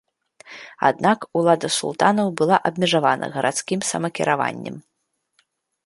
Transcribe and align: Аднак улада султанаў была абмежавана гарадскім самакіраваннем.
Аднак 0.89 1.27
улада 1.41 1.69
султанаў 1.79 2.27
была 2.41 2.57
абмежавана 2.71 3.25
гарадскім 3.37 3.79
самакіраваннем. 3.93 4.75